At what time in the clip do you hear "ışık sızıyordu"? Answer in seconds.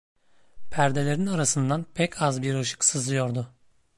2.55-3.53